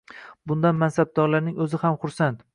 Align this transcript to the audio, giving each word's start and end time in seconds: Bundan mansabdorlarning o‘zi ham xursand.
Bundan 0.51 0.79
mansabdorlarning 0.85 1.61
o‘zi 1.69 1.83
ham 1.87 2.01
xursand. 2.07 2.47